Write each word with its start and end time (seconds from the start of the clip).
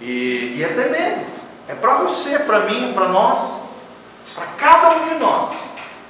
E, 0.00 0.54
e 0.56 0.64
é 0.64 0.68
tremendo. 0.68 1.26
É 1.68 1.74
para 1.74 1.94
você, 1.94 2.38
para 2.40 2.60
mim, 2.60 2.92
para 2.92 3.08
nós, 3.08 3.62
para 4.34 4.46
cada 4.58 4.96
um 4.96 5.08
de 5.08 5.14
nós. 5.14 5.56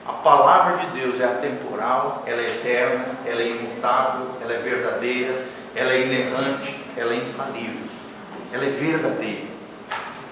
A 0.06 0.12
palavra 0.12 0.78
de 0.78 0.86
Deus 0.98 1.20
é 1.20 1.24
atemporal, 1.24 2.22
ela 2.26 2.40
é 2.40 2.46
eterna, 2.46 3.06
ela 3.24 3.40
é 3.40 3.48
imutável, 3.48 4.26
ela 4.42 4.52
é 4.52 4.58
verdadeira, 4.58 5.46
ela 5.74 5.92
é 5.92 6.02
inerrante, 6.02 6.76
ela 6.96 7.12
é 7.14 7.16
infalível, 7.16 7.86
ela 8.52 8.64
é 8.64 8.68
verdadeira. 8.68 9.54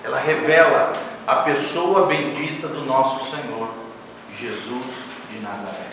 Ela 0.05 0.19
revela 0.19 0.93
a 1.27 1.37
pessoa 1.37 2.07
bendita 2.07 2.69
do 2.69 2.85
nosso 2.85 3.31
Senhor, 3.31 3.69
Jesus 4.39 4.87
de 5.31 5.39
Nazaré. 5.41 5.87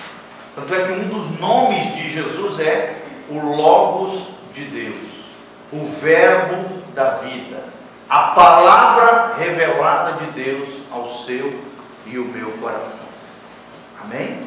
Tanto 0.56 0.74
é 0.74 0.86
que 0.86 0.92
um 0.92 1.08
dos 1.08 1.40
nomes 1.40 1.96
de 1.96 2.10
Jesus 2.10 2.60
é 2.60 3.04
o 3.30 3.40
Logos 3.40 4.28
de 4.54 4.66
Deus, 4.66 5.08
o 5.72 5.86
Verbo 5.86 6.79
da 7.00 7.12
vida, 7.12 7.64
a 8.10 8.20
palavra 8.32 9.36
revelada 9.38 10.14
de 10.14 10.32
Deus 10.32 10.68
ao 10.92 11.10
seu 11.10 11.58
e 12.06 12.20
o 12.20 12.26
meu 12.26 12.52
coração. 12.58 13.08
Amém? 14.04 14.42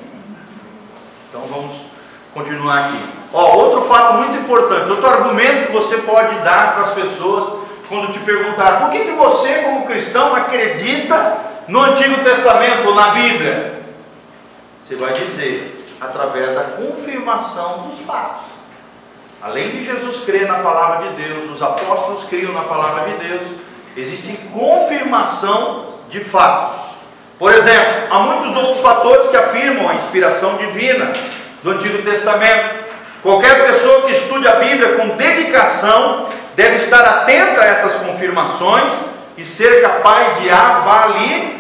Então 1.31 1.41
vamos 1.49 1.73
continuar 2.35 2.81
aqui. 2.81 3.03
Ó, 3.33 3.57
outro 3.57 3.83
fato 3.89 4.19
muito 4.19 4.37
importante, 4.37 4.91
outro 4.91 5.09
argumento 5.09 5.69
que 5.69 5.73
você 5.73 5.97
pode 5.99 6.41
dar 6.41 6.75
para 6.75 6.85
as 6.85 6.93
pessoas 6.93 7.63
quando 7.89 8.13
te 8.13 8.19
perguntar 8.19 8.81
por 8.81 8.91
que, 8.91 9.05
que 9.05 9.13
você, 9.13 9.63
como 9.63 9.87
cristão, 9.87 10.35
acredita 10.35 11.39
no 11.69 11.81
Antigo 11.81 12.23
Testamento 12.23 12.89
ou 12.89 12.95
na 12.95 13.13
Bíblia? 13.13 13.81
Você 14.83 14.97
vai 14.97 15.15
dizer, 15.15 15.79
através 15.99 16.55
da 16.55 16.65
confirmação 16.65 17.89
dos 17.89 18.01
fatos. 18.01 18.52
Além 19.43 19.71
de 19.71 19.85
Jesus 19.85 20.25
crer 20.25 20.47
na 20.47 20.61
palavra 20.61 21.09
de 21.09 21.21
Deus, 21.21 21.51
os 21.51 21.61
apóstolos 21.61 22.23
criam 22.29 22.53
na 22.53 22.63
palavra 22.63 23.11
de 23.11 23.15
Deus, 23.27 23.43
existe 23.97 24.39
confirmação 24.55 25.85
de 26.09 26.21
fatos. 26.21 26.93
Por 27.41 27.53
exemplo, 27.53 28.07
há 28.09 28.21
muitos 28.21 28.55
outros 28.55 28.81
fatores 28.81 29.31
que 29.31 29.37
afirmam 29.37 29.89
a 29.89 29.95
inspiração 29.95 30.57
divina 30.59 31.13
do 31.61 31.73
Antigo 31.73 32.01
Testamento. 32.03 32.85
Qualquer 33.21 33.67
pessoa 33.67 34.03
que 34.03 34.13
estude 34.13 34.47
a 34.47 34.61
Bíblia 34.61 34.95
com 34.95 35.17
dedicação 35.17 36.29
deve 36.55 36.77
estar 36.77 37.03
atenta 37.03 37.63
a 37.63 37.67
essas 37.67 37.95
confirmações 37.95 38.93
e 39.37 39.45
ser 39.45 39.83
capaz 39.83 40.41
de 40.41 40.51
avaliá-las. 40.51 41.51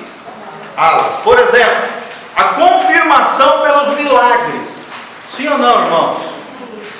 Por 1.24 1.36
exemplo, 1.36 1.88
a 2.36 2.44
confirmação 2.44 3.62
pelos 3.62 3.98
milagres. 3.98 4.68
Sim 5.28 5.48
ou 5.48 5.58
não, 5.58 5.84
irmãos? 5.84 6.31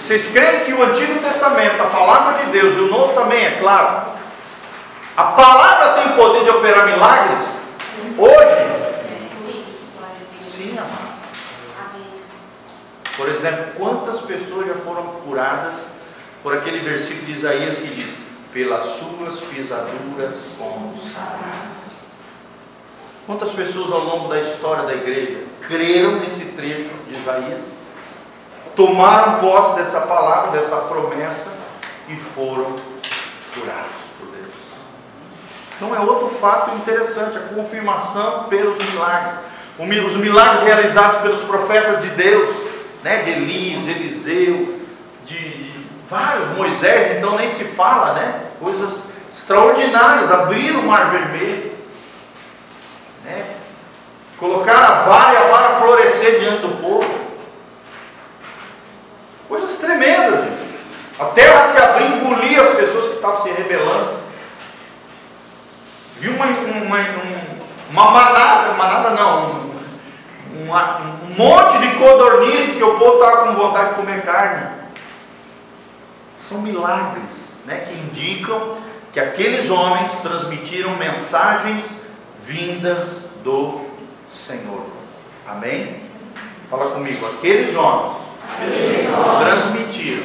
Vocês 0.03 0.27
creem 0.33 0.65
que 0.65 0.73
o 0.73 0.83
Antigo 0.83 1.21
Testamento, 1.21 1.81
a 1.81 1.87
palavra 1.87 2.45
de 2.45 2.51
Deus 2.51 2.77
e 2.77 2.81
o 2.81 2.91
Novo 2.91 3.15
também, 3.15 3.45
é 3.45 3.53
claro. 3.53 4.11
A 5.17 5.25
palavra 5.25 6.03
tem 6.03 6.17
poder 6.17 6.43
de 6.43 6.51
operar 6.51 6.87
milagres? 6.87 7.47
Hoje? 8.19 8.73
Sim, 10.41 10.77
amado. 10.77 11.13
Por 13.17 13.29
exemplo, 13.29 13.67
quantas 13.79 14.21
pessoas 14.23 14.67
já 14.67 14.75
foram 14.75 15.05
curadas 15.25 15.75
por 16.43 16.57
aquele 16.57 16.81
versículo 16.81 17.27
de 17.27 17.33
Isaías 17.33 17.77
que 17.77 17.87
diz: 17.87 18.17
Pelas 18.53 18.83
suas 18.97 19.39
pisaduras 19.41 20.35
fomos 20.59 21.13
sarados. 21.13 21.93
Quantas 23.25 23.51
pessoas 23.51 23.93
ao 23.93 24.01
longo 24.01 24.29
da 24.29 24.41
história 24.41 24.83
da 24.83 24.95
igreja 24.95 25.45
creram 25.69 26.17
nesse 26.17 26.47
trecho 26.47 26.91
de 27.07 27.13
Isaías, 27.13 27.61
tomaram 28.77 29.41
posse 29.41 29.77
dessa 29.77 30.01
palavra, 30.01 30.53
dessa 30.53 30.77
promessa 30.77 31.47
e 32.09 32.17
foram 32.17 32.67
curados 33.55 33.93
por 34.19 34.29
Deus? 34.29 34.55
Então 35.77 35.95
é 35.95 36.01
outro 36.01 36.29
fato 36.39 36.75
interessante, 36.77 37.37
a 37.37 37.55
confirmação 37.55 38.45
pelos 38.45 38.77
milagres. 38.91 39.53
Os 39.79 40.17
milagres 40.17 40.63
realizados 40.65 41.23
pelos 41.23 41.43
profetas 41.43 42.03
de 42.03 42.11
Deus, 42.11 42.55
né, 43.03 43.23
de 43.23 43.31
Elias, 43.31 43.85
de 43.85 43.91
Eliseu, 43.91 44.81
de, 45.25 45.73
vários, 46.13 46.57
Moisés, 46.59 47.17
então 47.17 47.37
nem 47.37 47.49
se 47.49 47.65
fala, 47.65 48.13
né? 48.13 48.41
Coisas 48.61 49.07
extraordinárias, 49.35 50.31
abrir 50.31 50.73
o 50.73 50.83
mar 50.83 51.11
vermelho, 51.11 51.73
né? 53.25 53.47
Colocar 54.39 54.77
a 54.77 55.03
vara 55.05 55.33
e 55.33 55.37
a 55.39 55.51
vara 55.51 55.81
florescer 55.81 56.41
diante 56.41 56.61
do 56.61 56.83
povo. 56.83 57.32
Coisas 59.53 59.77
tremendas, 59.77 60.45
gente. 60.45 60.79
A 61.19 61.27
terra 61.27 61.69
se 61.69 61.77
abrir, 61.77 62.07
engolir 62.07 62.59
as 62.59 62.75
pessoas 62.75 63.09
que 63.09 63.17
estavam 63.17 63.43
se 63.43 63.51
rebelando. 63.51 64.17
Viu 66.17 66.33
uma, 66.33 66.47
uma, 66.47 66.99
uma 67.91 68.11
manada, 68.13 68.73
manada 68.73 69.11
não, 69.11 69.71
uma, 70.57 71.01
um 71.01 71.35
monte 71.37 71.79
de 71.81 71.99
codorniz, 71.99 72.79
que 72.79 72.83
o 72.83 72.99
povo 72.99 73.23
estava 73.23 73.49
com 73.49 73.53
vontade 73.53 73.91
de 73.91 73.95
comer 73.97 74.23
carne. 74.23 74.71
São 76.39 76.63
milagres 76.63 77.37
né, 77.67 77.85
que 77.87 77.93
indicam 77.93 78.79
que 79.13 79.21
aqueles 79.21 79.69
homens 79.69 80.13
transmitiram 80.23 80.97
mensagens 80.97 81.85
vindas 82.47 83.27
do 83.45 83.83
Senhor. 84.35 84.87
Amém? 85.47 86.01
Fala 86.71 86.93
comigo, 86.93 87.27
aqueles 87.27 87.77
homens, 87.77 88.22
transmitiram 89.39 90.25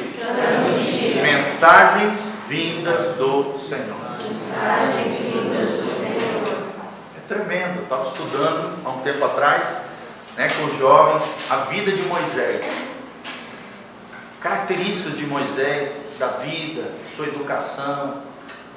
mensagens 1.22 2.20
vindas 2.48 3.16
do 3.16 3.58
Senhor. 3.60 4.18
Mensagens 4.22 5.18
vindas 5.18 5.68
do 5.68 5.88
Senhor. 5.88 6.58
É 7.16 7.28
tremendo, 7.28 7.78
eu 7.78 7.82
estava 7.82 8.04
estudando 8.04 8.78
há 8.84 8.88
um 8.90 9.00
tempo 9.00 9.24
atrás 9.24 9.68
né, 10.36 10.48
com 10.48 10.66
os 10.66 10.78
jovens 10.78 11.24
a 11.50 11.56
vida 11.56 11.90
de 11.90 12.02
Moisés. 12.02 12.64
Características 14.40 15.16
de 15.16 15.26
Moisés, 15.26 15.92
da 16.18 16.28
vida, 16.28 16.92
sua 17.16 17.26
educação, 17.26 18.22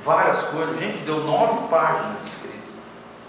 várias 0.03 0.41
coisas. 0.45 0.79
Gente, 0.79 0.97
deu 1.05 1.23
nove 1.23 1.67
páginas 1.69 2.17
escritas. 2.25 2.69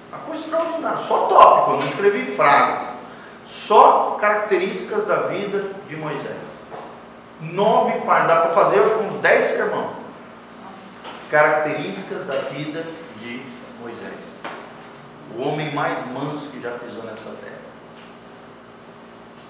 Uma 0.09 0.19
coisa 0.21 0.43
extraordinária. 0.43 1.05
Só 1.05 1.27
tópico, 1.27 1.71
eu 1.73 1.77
não 1.79 1.87
escrevi 1.87 2.35
frases. 2.35 2.92
Só 3.53 4.17
características 4.21 5.07
da 5.07 5.27
vida 5.27 5.71
de 5.89 5.97
Moisés. 5.97 6.37
Nove 7.41 8.01
páginas. 8.01 8.29
Dá 8.29 8.37
para 8.43 8.53
fazer 8.53 8.81
acho, 8.81 8.95
uns 8.95 9.21
dez 9.21 9.51
sermão. 9.51 9.93
Características 11.31 12.27
da 12.27 12.37
vida 12.51 12.85
de 13.21 13.43
Moisés. 13.81 14.13
O 15.37 15.43
homem 15.43 15.73
mais 15.75 16.07
manso 16.09 16.49
que 16.51 16.61
já 16.61 16.71
pisou 16.73 17.05
nessa 17.05 17.31
terra. 17.31 17.63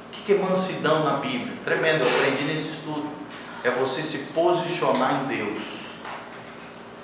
O 0.08 0.24
que 0.24 0.32
é 0.32 0.38
mansidão 0.38 1.04
na 1.04 1.16
Bíblia? 1.16 1.56
Tremendo, 1.64 2.04
eu 2.04 2.16
aprendi 2.16 2.44
nesse 2.44 2.68
estudo. 2.68 3.08
É 3.64 3.70
você 3.70 4.02
se 4.02 4.18
posicionar 4.32 5.22
em 5.22 5.26
Deus. 5.26 5.62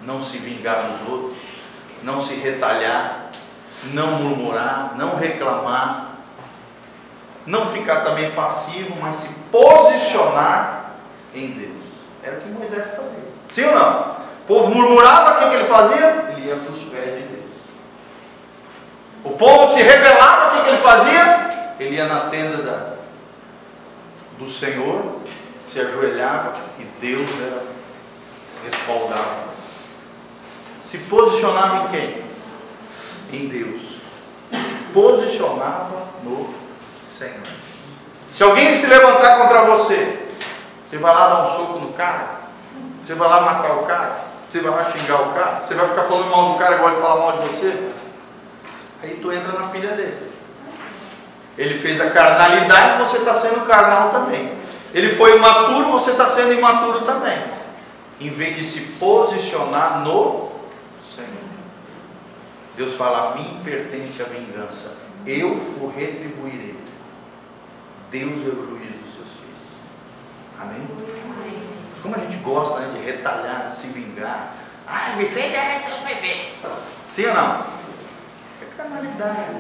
Não 0.03 0.23
se 0.23 0.39
vingar 0.39 0.83
dos 0.85 1.09
outros. 1.09 1.39
Não 2.03 2.25
se 2.25 2.35
retalhar. 2.35 3.31
Não 3.93 4.13
murmurar. 4.13 4.95
Não 4.97 5.17
reclamar. 5.17 6.08
Não 7.49 7.67
ficar 7.67 8.03
também 8.03 8.31
passivo, 8.33 8.95
mas 9.01 9.17
se 9.17 9.29
posicionar 9.51 10.97
em 11.35 11.51
Deus. 11.53 11.83
Era 12.23 12.37
o 12.37 12.41
que 12.43 12.49
Moisés 12.51 12.85
fazia. 12.95 13.25
Sim 13.49 13.65
ou 13.65 13.75
não? 13.75 14.01
O 14.11 14.47
povo 14.47 14.75
murmurava, 14.75 15.47
o 15.47 15.49
que, 15.49 15.57
ele 15.57 15.65
fazia? 15.65 16.29
Ele 16.29 16.47
ia 16.47 16.57
para 16.57 16.73
os 16.75 16.83
pés 16.83 17.15
de 17.15 17.23
Deus. 17.23 17.51
O 19.25 19.31
povo 19.31 19.73
se 19.73 19.83
rebelava, 19.83 20.59
o 20.59 20.63
que, 20.63 20.69
ele 20.69 20.79
fazia? 20.83 21.75
Ele 21.81 21.97
ia 21.97 22.07
na 22.07 22.29
tenda 22.29 22.59
da, 22.59 22.93
do 24.39 24.47
Senhor, 24.47 25.21
se 25.73 25.81
ajoelhava 25.81 26.53
e 26.79 26.85
Deus 27.01 27.31
era 27.41 27.63
respaldava. 28.63 29.49
Se 30.83 30.99
posicionava 30.99 31.85
em 31.85 31.89
quem? 31.89 32.23
Em 33.33 33.49
Deus. 33.49 33.81
Posicionava 34.93 36.09
no 36.23 36.68
Senhor. 37.19 37.35
Se 38.31 38.43
alguém 38.45 38.77
se 38.77 38.87
levantar 38.87 39.39
contra 39.39 39.65
você, 39.65 40.29
você 40.87 40.97
vai 40.99 41.13
lá 41.13 41.29
dar 41.29 41.49
um 41.49 41.57
soco 41.57 41.81
no 41.81 41.93
cara? 41.95 42.39
Você 43.03 43.15
vai 43.15 43.29
lá 43.29 43.41
matar 43.41 43.73
o 43.73 43.87
cara? 43.87 44.17
Você 44.49 44.61
vai 44.61 44.71
lá 44.71 44.91
xingar 44.91 45.23
o 45.23 45.33
cara? 45.35 45.63
Você 45.65 45.75
vai 45.75 45.89
ficar 45.89 46.05
falando 46.05 46.31
mal 46.31 46.53
do 46.53 46.59
cara 46.59 46.77
igual 46.77 46.93
ele 46.93 47.03
fala 47.03 47.21
mal 47.21 47.39
de 47.39 47.49
você? 47.49 47.91
Aí 49.03 49.19
tu 49.21 49.33
entra 49.33 49.53
na 49.53 49.67
pilha 49.69 49.91
dele. 49.97 50.33
Ele 51.57 51.77
fez 51.79 52.01
a 52.01 52.11
carnalidade, 52.11 53.03
você 53.03 53.17
está 53.19 53.35
sendo 53.35 53.67
carnal 53.67 54.11
também. 54.11 54.53
Ele 54.95 55.11
foi 55.17 55.37
imaturo, 55.37 55.91
você 55.91 56.13
está 56.13 56.27
sendo 56.31 56.53
imaturo 56.53 57.01
também. 57.01 57.43
Em 58.21 58.31
vez 58.31 58.57
de 58.57 58.65
se 58.65 58.81
posicionar 58.93 60.01
no 60.01 60.53
Senhor. 61.05 61.29
Deus 62.77 62.95
fala: 62.95 63.33
A 63.33 63.35
mim 63.35 63.61
pertence 63.65 64.23
a 64.23 64.27
vingança, 64.27 64.93
eu 65.27 65.49
o 65.49 65.93
retribuirei. 65.95 66.68
Deus 68.11 68.33
é 68.33 68.49
o 68.49 68.67
juiz 68.67 68.95
dos 68.95 69.15
seus 69.15 69.29
filhos. 69.37 69.69
Amém? 70.59 70.87
Como 72.03 72.15
a 72.15 72.19
gente 72.21 72.37
gosta 72.39 72.81
né, 72.81 72.99
de 72.99 73.05
retalhar, 73.05 73.69
de 73.69 73.77
se 73.77 73.89
vingar. 73.89 74.55
Ah, 74.87 75.15
me 75.17 75.27
fez, 75.27 75.53
é, 75.53 75.83
então 75.85 76.03
vai 76.03 76.15
ver. 76.15 76.59
Sim 77.07 77.27
ou 77.27 77.35
não? 77.35 77.61
Isso 77.61 78.65
é 78.65 78.77
carnalidade. 78.77 79.57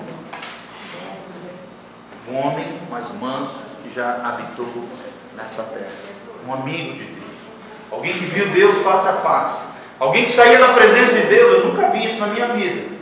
Um 2.27 2.37
homem 2.37 2.81
mais 2.91 3.13
manso 3.21 3.59
que 3.83 3.95
já 3.95 4.27
habitou 4.27 4.89
nessa 5.37 5.65
terra. 5.65 5.93
Um 6.47 6.55
amigo 6.55 6.95
de 6.95 7.05
Deus. 7.05 7.35
Alguém 7.91 8.15
que 8.15 8.25
viu 8.25 8.49
Deus 8.49 8.83
face 8.83 9.09
a 9.09 9.13
face. 9.15 9.61
Alguém 10.01 10.25
que 10.25 10.33
saía 10.33 10.59
da 10.59 10.73
presença 10.73 11.13
de 11.13 11.27
Deus. 11.27 11.65
Eu 11.65 11.69
nunca 11.69 11.91
vi 11.91 12.07
isso 12.07 12.19
na 12.19 12.29
minha 12.29 12.49
vida. 12.49 12.97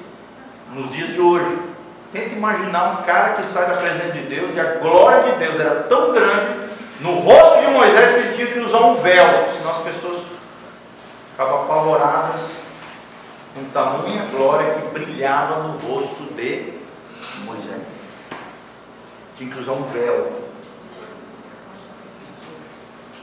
Nos 0.74 0.90
dias 0.90 1.12
de 1.12 1.20
hoje. 1.20 1.75
Tenta 2.12 2.34
imaginar 2.34 2.92
um 2.92 3.02
cara 3.04 3.34
que 3.34 3.42
sai 3.44 3.66
da 3.66 3.76
presença 3.76 4.12
de 4.12 4.20
Deus 4.22 4.54
e 4.54 4.60
a 4.60 4.74
glória 4.74 5.32
de 5.32 5.38
Deus 5.38 5.60
era 5.60 5.82
tão 5.82 6.12
grande 6.12 6.66
no 7.00 7.18
rosto 7.18 7.60
de 7.60 7.66
Moisés 7.68 8.12
que 8.12 8.18
ele 8.20 8.34
tinha 8.34 8.46
que 8.46 8.58
usar 8.60 8.80
um 8.80 8.94
véu, 8.96 9.26
senão 9.56 9.70
as 9.72 9.82
pessoas 9.82 10.22
ficavam 11.30 11.64
apavoradas 11.64 12.40
com 13.54 13.64
tamanha 13.70 14.26
glória 14.30 14.74
que 14.74 14.98
brilhava 14.98 15.62
no 15.62 15.78
rosto 15.78 16.24
de 16.34 16.72
Moisés. 17.44 17.82
Tinha 19.36 19.50
que 19.50 19.60
usar 19.60 19.72
um 19.72 19.84
véu. 19.84 20.46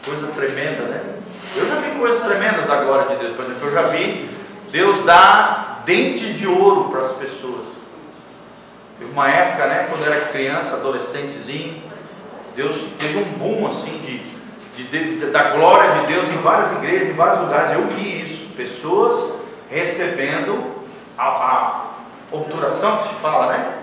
Coisa 0.06 0.28
tremenda, 0.28 0.84
né? 0.84 1.16
Eu 1.56 1.68
já 1.68 1.76
vi 1.76 1.98
coisas 1.98 2.22
tremendas 2.22 2.68
da 2.68 2.84
glória 2.84 3.16
de 3.16 3.24
Deus. 3.24 3.36
Por 3.36 3.46
exemplo, 3.46 3.68
eu 3.68 3.74
já 3.74 3.84
vi 3.84 4.30
Deus 4.72 5.04
dar 5.06 5.84
dentes 5.86 6.38
de 6.38 6.48
ouro 6.48 6.90
para 6.90 7.02
as 7.08 7.14
pessoas. 7.14 7.73
Teve 9.04 9.12
uma 9.12 9.30
época, 9.30 9.68
né, 9.68 9.88
quando 9.90 10.06
eu 10.06 10.14
era 10.14 10.26
criança, 10.28 10.78
adolescentezinho, 10.78 11.84
Deus 12.56 12.86
teve 12.98 13.18
um 13.18 13.24
boom 13.38 13.68
assim 13.68 13.98
de, 13.98 14.20
de, 14.78 15.18
de, 15.20 15.26
da 15.26 15.56
glória 15.56 16.00
de 16.00 16.08
Deus 16.08 16.30
em 16.30 16.38
várias 16.38 16.72
igrejas, 16.72 17.10
em 17.10 17.14
vários 17.14 17.42
lugares. 17.42 17.74
Eu 17.74 17.88
vi 17.88 18.22
isso, 18.24 18.54
pessoas 18.56 19.34
recebendo 19.70 20.84
a, 21.18 21.26
a 21.26 21.86
obturação 22.32 22.98
que 23.00 23.10
se 23.10 23.16
fala, 23.16 23.52
né? 23.52 23.74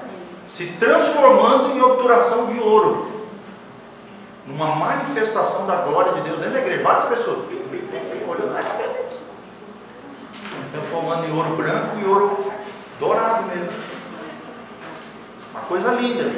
Se 0.49 0.67
transformando 0.79 1.77
em 1.77 1.83
obturação 1.83 2.47
de 2.47 2.59
ouro. 2.59 3.11
Numa 4.47 4.75
manifestação 4.75 5.67
da 5.67 5.77
glória 5.83 6.15
de 6.15 6.23
Deus 6.23 6.39
dentro 6.39 6.55
da 6.55 6.61
igreja. 6.61 6.83
Várias 6.83 7.05
pessoas. 7.05 7.39
Olhando 8.27 8.53
na 8.53 8.63
cabeça. 8.63 9.21
Transformando 10.73 11.27
em 11.27 11.37
ouro 11.37 11.57
branco 11.57 11.99
e 12.01 12.05
ouro 12.09 12.53
dourado 12.99 13.45
mesmo. 13.45 13.91
Uma 15.51 15.59
coisa 15.71 15.93
linda. 15.93 16.29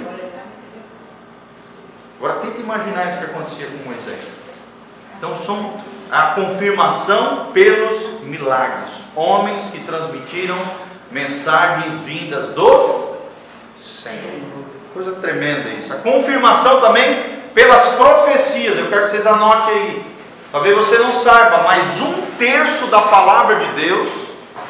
Agora 2.18 2.40
tenta 2.40 2.60
imaginar 2.60 3.08
isso 3.08 3.18
que 3.18 3.24
acontecia 3.24 3.66
com 3.66 3.88
Moisés. 3.88 4.22
Então 5.16 5.34
são 5.34 5.80
a 6.10 6.34
confirmação 6.34 7.46
pelos 7.46 8.20
milagres. 8.24 8.90
Homens 9.16 9.70
que 9.70 9.80
transmitiram 9.80 10.56
mensagens 11.10 11.94
vindas 12.04 12.50
do 12.50 13.16
Senhor. 13.82 14.42
Coisa 14.92 15.12
tremenda 15.12 15.70
isso. 15.70 15.94
A 15.94 15.96
confirmação 15.96 16.82
também 16.82 17.22
pelas 17.54 17.94
profecias. 17.94 18.76
Eu 18.76 18.90
quero 18.90 19.04
que 19.04 19.12
vocês 19.12 19.26
anotem 19.26 19.74
aí. 19.74 20.06
Talvez 20.52 20.76
você 20.76 20.98
não 20.98 21.14
saiba, 21.14 21.62
mas 21.62 21.82
um 22.02 22.36
terço 22.36 22.86
da 22.88 23.00
palavra 23.00 23.56
de 23.56 23.72
Deus, 23.72 24.10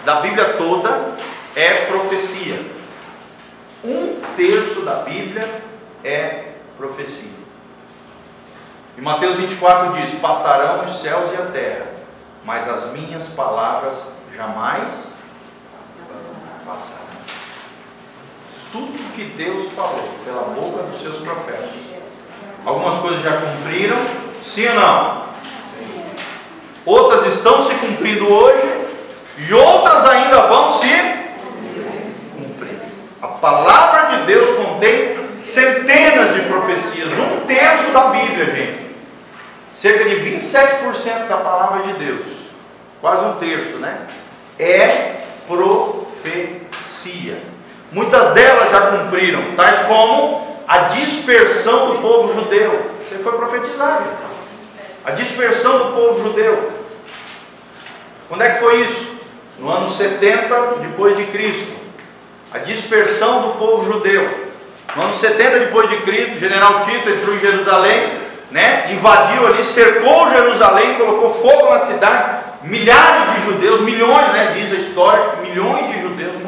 da 0.04 0.20
Bíblia 0.20 0.54
toda, 0.56 1.16
é 1.56 1.86
profecia. 1.86 2.71
Um 3.84 4.20
terço 4.36 4.82
da 4.82 4.96
Bíblia 4.96 5.60
é 6.04 6.52
profecia. 6.76 7.42
E 8.96 9.00
Mateus 9.00 9.36
24 9.36 10.00
diz: 10.00 10.20
Passarão 10.20 10.84
os 10.84 11.00
céus 11.00 11.32
e 11.32 11.42
a 11.42 11.46
terra, 11.46 11.86
mas 12.44 12.68
as 12.68 12.92
minhas 12.92 13.26
palavras 13.28 13.96
jamais 14.36 14.88
passarão. 16.64 17.02
Tudo 18.70 19.14
que 19.14 19.24
Deus 19.36 19.72
falou 19.72 20.08
pela 20.24 20.42
boca 20.42 20.84
dos 20.84 21.00
seus 21.00 21.16
profetas. 21.18 21.70
Algumas 22.64 23.00
coisas 23.00 23.20
já 23.22 23.32
cumpriram, 23.32 23.96
sim 24.46 24.68
ou 24.68 24.74
não? 24.76 25.22
Outras 26.86 27.26
estão 27.34 27.66
se 27.66 27.74
cumprindo 27.74 28.32
hoje 28.32 28.86
e 29.38 29.52
outras 29.52 30.04
ainda 30.04 30.46
vão 30.46 30.72
se 30.78 31.11
palavra 33.42 34.16
de 34.16 34.26
Deus 34.26 34.56
contém 34.56 35.36
centenas 35.36 36.36
de 36.36 36.42
profecias, 36.42 37.18
um 37.18 37.40
terço 37.40 37.90
da 37.90 38.06
Bíblia, 38.06 38.46
gente. 38.46 38.92
Cerca 39.76 40.04
de 40.04 40.14
27% 40.14 41.26
da 41.26 41.38
palavra 41.38 41.82
de 41.82 41.92
Deus, 41.94 42.24
quase 43.00 43.24
um 43.24 43.32
terço, 43.38 43.78
né? 43.78 44.06
É 44.60 45.16
profecia. 45.48 47.42
Muitas 47.90 48.32
delas 48.32 48.70
já 48.70 48.80
cumpriram, 48.92 49.42
tais 49.56 49.86
como 49.86 50.56
a 50.68 50.78
dispersão 50.78 51.94
do 51.94 51.98
povo 52.00 52.32
judeu. 52.32 52.92
Você 53.08 53.18
foi 53.18 53.32
profetizado. 53.32 54.04
A 55.04 55.10
dispersão 55.10 55.78
do 55.78 55.96
povo 55.96 56.22
judeu. 56.22 56.70
Quando 58.28 58.42
é 58.42 58.50
que 58.50 58.60
foi 58.60 58.82
isso? 58.82 59.10
No 59.58 59.68
ano 59.68 59.90
70 59.90 60.76
depois 60.80 61.16
de 61.16 61.24
Cristo. 61.24 61.81
A 62.54 62.58
dispersão 62.58 63.42
do 63.42 63.58
povo 63.58 63.92
judeu. 63.92 64.52
No 64.94 65.02
ano 65.02 65.14
70 65.14 65.58
depois 65.60 65.88
de 65.88 65.96
Cristo, 65.98 66.36
o 66.36 66.40
general 66.40 66.84
Tito 66.84 67.08
entrou 67.08 67.34
em 67.34 67.40
Jerusalém 67.40 68.22
né, 68.52 68.92
invadiu 68.92 69.46
ali, 69.46 69.64
cercou 69.64 70.28
Jerusalém, 70.28 70.96
colocou 70.96 71.30
fogo 71.30 71.72
na 71.72 71.78
cidade, 71.80 72.44
milhares 72.62 73.34
de 73.34 73.50
judeus, 73.50 73.80
milhões, 73.80 74.28
né, 74.28 74.52
diz 74.54 74.72
a 74.72 74.76
história, 74.76 75.36
milhões 75.42 75.86
de 75.88 76.02
judeus 76.02 76.38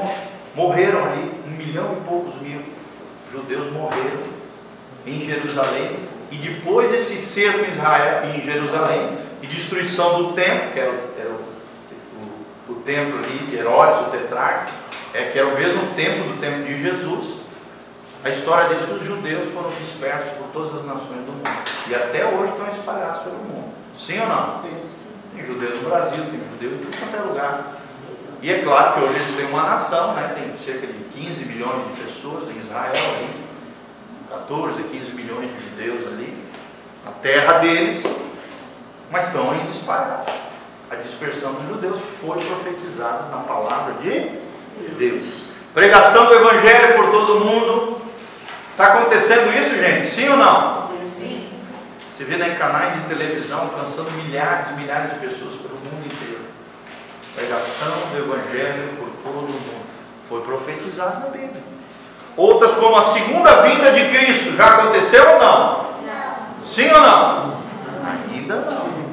morreram 0.54 1.02
ali, 1.02 1.32
um 1.46 1.50
milhão 1.50 1.96
e 1.98 2.08
poucos 2.08 2.40
mil 2.40 2.60
judeus 3.32 3.72
morreram 3.72 4.34
em 5.06 5.24
Jerusalém, 5.24 5.96
e 6.30 6.36
depois 6.36 6.90
desse 6.90 7.16
cerco 7.16 7.64
em 7.64 7.72
Israel, 7.72 8.24
em 8.26 8.42
Jerusalém, 8.42 9.18
e 9.42 9.46
destruição 9.46 10.22
do 10.22 10.32
templo, 10.32 10.70
que 10.72 10.80
era, 10.80 10.94
era 11.18 11.30
o, 11.30 12.70
o, 12.70 12.72
o, 12.72 12.74
templo 12.76 13.18
ali 13.18 13.38
de 13.38 13.56
Herodes, 13.56 14.06
o 14.06 14.10
tetrarca, 14.10 14.68
é, 15.14 15.30
que 15.30 15.38
era 15.38 15.46
o 15.46 15.54
mesmo 15.54 15.94
templo 15.94 16.24
do 16.24 16.40
templo 16.40 16.64
de 16.64 16.82
Jesus, 16.82 17.38
a 18.24 18.30
história 18.30 18.74
diz 18.74 18.84
que 18.84 18.94
os 18.94 19.04
judeus 19.04 19.52
foram 19.54 19.70
dispersos 19.70 20.32
por 20.32 20.48
todas 20.52 20.74
as 20.74 20.84
nações 20.84 21.24
do 21.24 21.32
mundo. 21.32 21.48
E 21.88 21.94
até 21.94 22.26
hoje 22.26 22.52
estão 22.52 22.68
espalhados 22.68 23.22
pelo 23.22 23.36
mundo. 23.36 23.72
Sim 23.96 24.18
ou 24.20 24.26
não? 24.26 24.60
Sim. 24.60 24.74
Tem 25.36 25.46
judeus 25.46 25.80
no 25.82 25.88
Brasil, 25.88 26.24
tem 26.24 26.40
judeu 26.50 26.70
em 26.72 26.78
tudo 26.78 26.98
quanto 26.98 27.16
é 27.16 27.28
lugar. 27.28 27.76
E 28.42 28.50
é 28.50 28.62
claro 28.62 28.94
que 28.94 29.00
hoje 29.04 29.14
eles 29.20 29.36
têm 29.36 29.46
uma 29.46 29.62
nação, 29.62 30.14
né? 30.14 30.34
tem 30.34 30.56
cerca 30.58 30.86
de 30.86 31.04
15 31.04 31.44
milhões 31.44 31.84
de 31.86 32.02
pessoas 32.02 32.48
em 32.50 32.58
Israel, 32.58 32.92
ali, 32.92 33.28
14, 34.30 34.82
15 34.82 35.12
milhões 35.12 35.50
de 35.50 35.70
judeus 35.70 36.06
ali, 36.08 36.36
na 37.04 37.12
terra 37.12 37.58
deles, 37.58 38.02
mas 39.10 39.28
estão 39.28 39.50
ainda 39.50 39.70
espalhados. 39.70 40.34
A 40.90 40.96
dispersão 40.96 41.54
dos 41.54 41.68
judeus 41.68 42.00
foi 42.20 42.36
profetizada 42.36 43.28
na 43.30 43.42
palavra 43.44 43.94
de 43.94 44.44
Deus. 44.96 45.44
Pregação 45.72 46.26
do 46.26 46.34
Evangelho 46.34 46.94
por 46.94 47.10
todo 47.10 47.40
mundo, 47.40 47.94
Está 48.74 48.86
acontecendo 48.86 49.56
isso, 49.56 49.76
gente? 49.76 50.08
Sim 50.08 50.30
ou 50.30 50.36
não? 50.36 50.82
Sim. 50.98 51.48
Você 52.12 52.24
vê 52.24 52.34
em 52.34 52.56
canais 52.56 52.94
de 52.94 53.00
televisão 53.02 53.60
alcançando 53.60 54.10
milhares 54.10 54.70
e 54.70 54.72
milhares 54.72 55.12
de 55.12 55.20
pessoas 55.20 55.54
pelo 55.54 55.76
mundo 55.76 56.04
inteiro. 56.04 56.40
Pregação 57.36 57.94
do 58.10 58.18
Evangelho 58.18 58.96
por 58.98 59.10
todo 59.22 59.42
mundo. 59.42 59.86
Foi 60.28 60.40
profetizado 60.40 61.20
na 61.20 61.26
Bíblia. 61.26 61.62
Outras 62.36 62.72
como 62.72 62.96
a 62.96 63.04
segunda 63.04 63.62
vinda 63.62 63.92
de 63.92 64.08
Cristo. 64.08 64.56
Já 64.56 64.66
aconteceu 64.66 65.24
ou 65.34 65.38
não? 65.38 65.84
Não. 66.02 66.66
Sim 66.66 66.90
ou 66.90 67.00
não? 67.00 67.60
Ainda 68.32 68.56
não. 68.56 69.04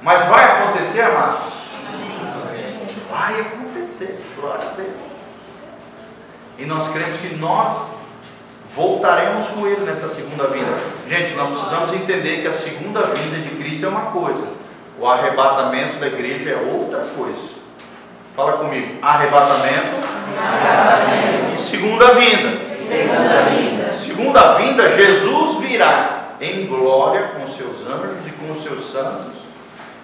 Mas 0.00 0.28
vai 0.28 0.44
acontecer, 0.44 1.00
amados? 1.00 1.52
Vai 3.10 3.40
acontecer. 3.40 3.65
Glória 4.36 4.68
a 4.68 4.72
Deus. 4.74 5.16
E 6.58 6.64
nós 6.64 6.88
cremos 6.88 7.18
que 7.20 7.34
nós 7.36 7.88
voltaremos 8.74 9.48
com 9.48 9.66
Ele 9.66 9.80
nessa 9.80 10.08
segunda 10.08 10.46
vinda. 10.48 10.76
Gente, 11.08 11.34
nós 11.34 11.50
precisamos 11.50 11.94
entender 11.94 12.42
que 12.42 12.48
a 12.48 12.52
segunda 12.52 13.00
vinda 13.02 13.38
de 13.38 13.56
Cristo 13.56 13.86
é 13.86 13.88
uma 13.88 14.10
coisa, 14.10 14.46
o 14.98 15.06
arrebatamento 15.06 15.98
da 15.98 16.06
igreja 16.06 16.50
é 16.50 16.56
outra 16.56 17.06
coisa. 17.16 17.56
Fala 18.34 18.52
comigo, 18.58 18.98
arrebatamento, 19.00 19.96
arrebatamento. 20.38 21.54
e 21.54 21.58
segunda 21.58 22.14
vinda. 22.14 22.64
Segunda 22.66 23.42
vinda. 23.50 23.92
Segunda 23.94 24.54
vinda, 24.54 24.96
Jesus 24.96 25.58
virá 25.58 26.36
em 26.40 26.66
glória 26.66 27.28
com 27.28 27.46
seus 27.48 27.80
anjos 27.86 28.26
e 28.26 28.30
com 28.32 28.52
os 28.52 28.62
seus 28.62 28.92
santos, 28.92 29.35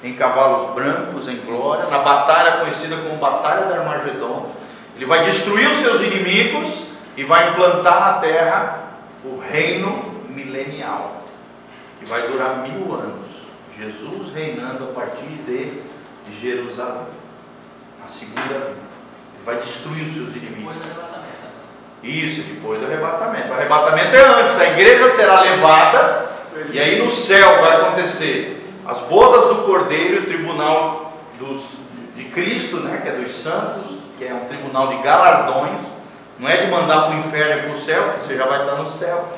em 0.03 0.15
cavalos 0.15 0.75
brancos, 0.75 1.29
em 1.29 1.37
glória, 1.37 1.87
na 1.87 1.99
batalha 1.99 2.59
conhecida 2.59 2.97
como 2.97 3.17
Batalha 3.17 3.67
da 3.67 3.81
Armagedon. 3.81 4.51
Ele 4.97 5.07
vai 5.07 5.25
destruir 5.25 5.71
os 5.71 5.79
seus 5.79 6.01
inimigos 6.01 6.87
e 7.17 7.25
vai 7.25 7.51
implantar 7.51 8.01
na 8.01 8.13
terra 8.19 8.81
o 9.25 9.39
reino 9.39 10.01
milenial, 10.29 11.23
que 11.99 12.07
vai 12.07 12.27
durar 12.27 12.59
mil 12.69 12.95
anos. 12.95 13.27
Jesus 13.79 14.33
reinando 14.35 14.85
a 14.85 14.93
partir 14.93 15.27
de 15.47 15.83
Jerusalém. 16.41 17.07
A 18.05 18.09
segunda 18.09 18.43
vinda. 18.43 18.93
Ele 19.35 19.45
vai 19.45 19.57
destruir 19.57 20.07
os 20.07 20.15
seus 20.15 20.37
inimigos. 20.37 20.75
Arrebatamento. 20.83 21.23
Isso, 22.03 22.43
depois 22.43 22.81
do 22.81 22.87
arrebatamento. 22.87 23.49
O 23.49 23.55
arrebatamento 23.55 24.17
é 24.17 24.21
antes. 24.21 24.59
A 24.59 24.67
igreja 24.71 25.11
será 25.11 25.41
levada 25.41 26.29
e 26.71 26.79
aí 26.79 27.03
no 27.03 27.11
céu 27.11 27.61
vai 27.63 27.77
acontecer 27.77 28.62
as 28.87 28.99
bodas 29.03 29.49
do 29.49 29.63
Cordeiro 29.63 30.15
e 30.15 30.19
o 30.21 30.27
tribunal 30.27 31.13
dos, 31.39 31.63
de 32.17 32.25
Cristo, 32.25 32.79
né, 32.79 33.01
que 33.03 33.09
é 33.09 33.13
dos 33.13 33.35
santos, 33.35 33.97
que 34.19 34.25
é 34.25 34.35
um 34.35 34.47
tribunal 34.47 34.89
de 34.89 35.03
galardões. 35.03 35.81
Não 36.39 36.49
é 36.49 36.57
de 36.57 36.71
mandar 36.71 37.03
para 37.03 37.17
o 37.17 37.19
inferno 37.21 37.59
e 37.59 37.63
para 37.69 37.77
o 37.77 37.81
céu, 37.81 38.03
porque 38.05 38.21
você 38.23 38.37
já 38.37 38.47
vai 38.47 38.61
estar 38.61 38.77
no 38.77 38.91
céu, 38.91 39.29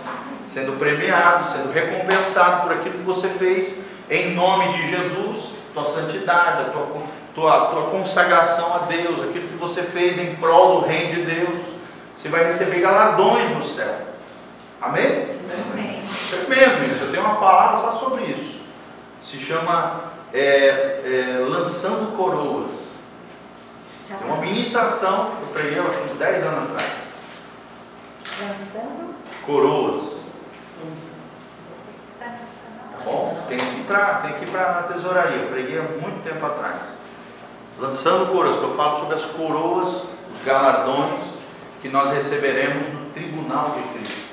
sendo 0.46 0.78
premiado, 0.78 1.50
sendo 1.50 1.72
recompensado 1.72 2.62
por 2.62 2.72
aquilo 2.72 2.98
que 2.98 3.04
você 3.04 3.28
fez 3.28 3.74
em 4.10 4.34
nome 4.34 4.72
de 4.72 4.90
Jesus, 4.90 5.50
tua 5.74 5.84
santidade, 5.84 6.62
a 6.62 6.64
tua, 6.70 7.02
tua, 7.34 7.66
tua 7.66 7.82
consagração 7.90 8.74
a 8.74 8.78
Deus, 8.86 9.20
aquilo 9.20 9.48
que 9.48 9.56
você 9.56 9.82
fez 9.82 10.18
em 10.18 10.36
prol 10.36 10.80
do 10.80 10.86
reino 10.86 11.14
de 11.14 11.34
Deus. 11.34 11.60
Você 12.16 12.28
vai 12.28 12.44
receber 12.44 12.80
galardões 12.80 13.50
no 13.50 13.64
céu. 13.64 13.94
Amém? 14.80 15.26
Amém. 15.72 16.02
Tremendo 16.30 16.90
isso, 16.92 17.04
eu 17.04 17.10
tenho 17.10 17.24
uma 17.24 17.36
palavra 17.36 17.80
só 17.80 17.98
sobre 17.98 18.24
isso. 18.24 18.53
Se 19.34 19.40
chama 19.40 20.00
é, 20.32 20.38
é, 20.38 21.46
Lançando 21.48 22.16
Coroas. 22.16 22.92
É 24.08 24.24
uma 24.26 24.36
tá 24.36 24.42
ministração 24.42 25.32
que 25.32 25.42
eu 25.42 25.48
preguei 25.48 25.78
há 25.80 25.82
uns 25.82 26.16
10 26.16 26.44
anos 26.44 26.70
atrás. 26.70 26.92
lançando. 28.40 29.14
Coroas. 29.44 30.18
Tá 32.20 32.26
Tá 32.26 33.04
bom? 33.04 33.44
Tem 33.48 33.58
que 33.58 33.64
ir 33.64 33.84
para 33.86 34.22
pra 34.52 34.94
tesouraria. 34.94 35.42
Eu 35.42 35.48
preguei 35.48 35.80
há 35.80 35.82
muito 35.82 36.22
tempo 36.22 36.46
atrás. 36.46 36.76
Lançando 37.80 38.30
coroas, 38.30 38.56
que 38.56 38.62
eu 38.62 38.76
falo 38.76 39.00
sobre 39.00 39.16
as 39.16 39.24
coroas, 39.24 40.04
os 40.32 40.44
galardões 40.46 41.20
que 41.82 41.88
nós 41.88 42.14
receberemos 42.14 42.86
no 42.94 43.10
tribunal 43.10 43.70
de 43.70 43.98
Cristo. 43.98 44.28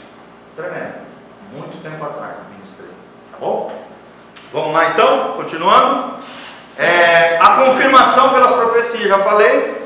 Tremendo. 0.55 1.07
Muito 1.53 1.81
tempo 1.81 2.05
atrás, 2.05 2.35
ministrei. 2.51 2.91
Tá 3.31 3.39
bom? 3.39 3.90
Vamos 4.53 4.73
lá 4.73 4.89
então, 4.89 5.33
continuando. 5.37 6.15
É, 6.77 7.37
a 7.39 7.51
confirmação 7.51 8.29
pelas 8.29 8.51
profecias, 8.51 9.07
já 9.07 9.19
falei. 9.19 9.79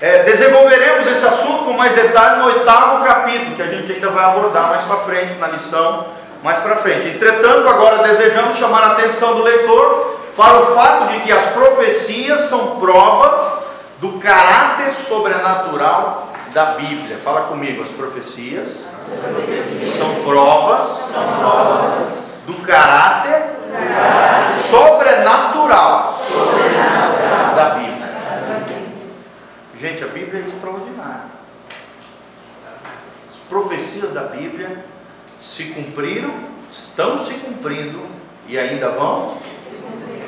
É, 0.00 0.24
desenvolveremos 0.24 1.06
esse 1.06 1.24
assunto 1.24 1.64
com 1.64 1.72
mais 1.72 1.92
detalhe 1.92 2.40
no 2.40 2.46
oitavo 2.46 3.04
capítulo, 3.04 3.54
que 3.54 3.62
a 3.62 3.66
gente 3.66 3.92
ainda 3.92 4.10
vai 4.10 4.24
abordar 4.24 4.70
mais 4.70 4.82
para 4.82 4.96
frente, 4.98 5.38
na 5.38 5.48
lição 5.48 6.06
mais 6.42 6.58
para 6.58 6.76
frente. 6.76 7.08
Entretanto, 7.08 7.68
agora 7.68 8.08
desejamos 8.08 8.56
chamar 8.56 8.82
a 8.82 8.92
atenção 8.92 9.36
do 9.36 9.42
leitor 9.42 10.18
para 10.36 10.58
o 10.62 10.74
fato 10.74 11.08
de 11.12 11.20
que 11.20 11.32
as 11.32 11.46
profecias 11.52 12.48
são 12.48 12.80
provas 12.80 13.58
do 14.00 14.18
caráter 14.20 14.94
sobrenatural 15.08 16.28
da 16.52 16.64
Bíblia. 16.72 17.18
Fala 17.24 17.42
comigo, 17.42 17.82
as 17.82 17.90
profecias 17.90 18.68
são 19.96 20.24
provas 20.24 21.12
do 22.46 22.54
caráter 22.64 23.57
sobrenatural 24.70 26.18
da 27.56 27.70
Bíblia. 27.70 28.08
Gente, 29.80 30.04
a 30.04 30.08
Bíblia 30.08 30.42
é 30.42 30.46
extraordinária. 30.46 31.38
As 33.28 33.36
profecias 33.48 34.12
da 34.12 34.24
Bíblia 34.24 34.84
se 35.40 35.64
cumpriram, 35.66 36.32
estão 36.72 37.24
se 37.24 37.34
cumprindo 37.34 38.06
e 38.46 38.58
ainda 38.58 38.90
vão 38.90 39.36
se 39.64 39.76
cumprir. 39.76 40.18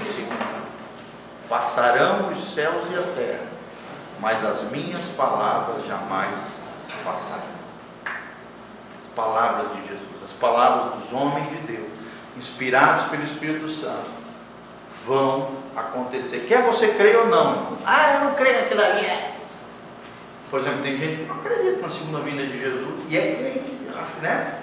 Passarão 1.49 2.31
os 2.33 2.55
céus 2.55 2.85
e 2.93 2.97
a 2.97 3.03
terra, 3.15 3.47
mas 4.21 4.45
as 4.45 4.63
minhas 4.71 5.01
palavras 5.17 5.85
jamais 5.85 6.87
passarão. 7.05 7.61
As 8.07 9.07
palavras 9.15 9.73
de 9.73 9.83
Jesus, 9.89 10.23
as 10.25 10.33
palavras 10.33 11.01
dos 11.01 11.13
homens 11.13 11.49
de 11.51 11.57
Deus, 11.67 12.00
inspirados 12.37 13.09
pelo 13.09 13.25
Espírito 13.25 13.69
Santo, 13.69 14.11
vão 15.07 15.51
acontecer. 15.77 16.47
Quer 16.49 16.63
você 16.63 16.89
creia 16.89 17.21
ou 17.21 17.29
não. 17.29 17.79
Ah, 17.85 18.15
eu 18.15 18.25
não 18.27 18.35
creio 18.35 18.61
naquilo 18.61 18.83
ali. 18.83 19.07
é. 19.07 19.37
Por 20.51 20.61
exemplo, 20.61 20.83
tem 20.83 20.99
gente 20.99 21.23
que 21.23 21.29
não 21.29 21.37
acredita 21.37 21.81
na 21.81 21.91
segunda 21.91 22.19
vinda 22.21 22.45
de 22.45 22.59
Jesus 22.59 22.95
e 23.09 23.17
é 23.17 23.35
crente, 23.37 24.21
né? 24.21 24.59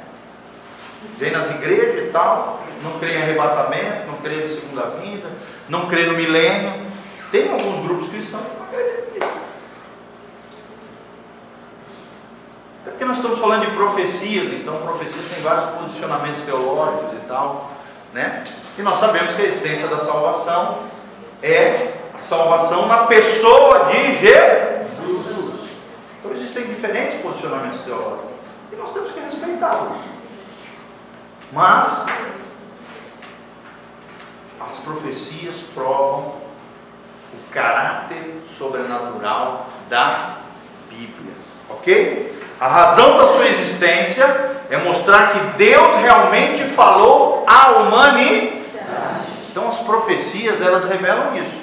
Vem 1.18 1.32
nas 1.32 1.50
igrejas 1.50 2.08
e 2.08 2.10
tal, 2.12 2.64
não 2.84 3.00
crê 3.00 3.14
em 3.14 3.22
arrebatamento, 3.22 4.08
não 4.08 4.18
crê 4.18 4.36
na 4.36 4.50
segunda 4.50 4.82
vinda, 5.00 5.30
não 5.70 5.88
crê 5.88 6.06
no 6.06 6.14
milênio. 6.14 6.88
Tem 7.32 7.50
alguns 7.52 7.86
grupos 7.86 8.10
cristãos 8.10 8.44
que 8.44 8.58
não 8.58 8.66
acreditam 8.66 9.14
nisso. 9.14 9.42
Até 12.82 12.92
porque 12.92 12.97
nós 13.08 13.18
estamos 13.18 13.40
falando 13.40 13.66
de 13.66 13.72
profecias, 13.72 14.52
então 14.52 14.82
profecias 14.82 15.26
têm 15.32 15.42
vários 15.42 15.70
posicionamentos 15.76 16.44
teológicos 16.44 17.14
e 17.14 17.28
tal, 17.28 17.72
né? 18.14 18.44
E 18.78 18.82
nós 18.82 19.00
sabemos 19.00 19.34
que 19.34 19.42
a 19.42 19.46
essência 19.46 19.88
da 19.88 20.00
salvação 20.00 20.84
é 21.42 21.94
a 22.14 22.18
salvação 22.18 22.86
na 22.88 23.06
pessoa 23.06 23.86
de 23.86 24.18
Jesus. 24.20 25.70
Então 26.20 26.32
existem 26.34 26.66
diferentes 26.68 27.22
posicionamentos 27.22 27.82
teológicos 27.82 28.32
e 28.74 28.76
nós 28.76 28.92
temos 28.92 29.12
que 29.12 29.20
respeitá-los. 29.20 29.98
Mas 31.52 32.06
as 34.60 34.80
profecias 34.80 35.56
provam 35.74 36.36
o 37.34 37.52
caráter 37.52 38.42
sobrenatural 38.48 39.68
da 39.90 40.40
Bíblia, 40.90 41.34
ok? 41.70 42.37
A 42.60 42.68
razão 42.68 43.18
da 43.18 43.28
sua 43.28 43.48
existência 43.48 44.26
é 44.70 44.78
mostrar 44.78 45.32
que 45.32 45.40
Deus 45.58 46.02
realmente 46.02 46.64
falou 46.64 47.44
à 47.46 47.70
humanidade. 47.74 48.58
Então 49.52 49.70
as 49.70 49.78
profecias 49.80 50.60
elas 50.60 50.90
revelam 50.90 51.38
isso. 51.38 51.56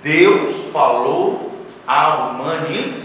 Deus 0.00 0.72
falou 0.72 1.58
à 1.86 2.28
humanidade. 2.28 3.02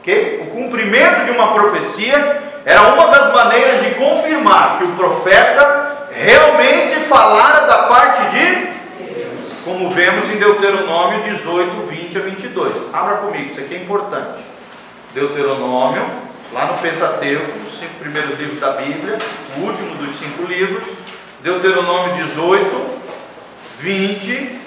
Ok? 0.00 0.40
O 0.42 0.46
cumprimento 0.50 1.24
de 1.24 1.30
uma 1.30 1.52
profecia 1.54 2.42
era 2.64 2.82
uma 2.94 3.06
das 3.06 3.32
maneiras 3.32 3.84
de 3.84 3.94
confirmar 3.94 4.78
que 4.78 4.84
o 4.84 4.96
profeta 4.96 6.08
realmente 6.10 6.96
falara 7.08 7.64
da 7.66 7.78
parte 7.84 8.22
de 8.30 8.76
como 9.64 9.90
vemos 9.90 10.30
em 10.30 10.36
Deuteronômio 10.36 11.22
18, 11.24 11.86
20 11.86 12.18
a 12.18 12.20
22. 12.20 12.94
Abra 12.94 13.16
comigo, 13.16 13.50
isso 13.50 13.60
aqui 13.60 13.74
é 13.74 13.78
importante. 13.78 14.55
Deuteronômio, 15.16 16.04
lá 16.52 16.66
no 16.66 16.78
Pentateuco, 16.78 17.50
os 17.66 17.80
cinco 17.80 17.94
primeiros 18.00 18.38
livros 18.38 18.60
da 18.60 18.72
Bíblia, 18.72 19.16
o 19.56 19.60
último 19.60 19.94
dos 19.94 20.14
cinco 20.18 20.44
livros, 20.44 20.84
Deuteronômio 21.40 22.16
18, 22.16 23.00
20 23.80 24.60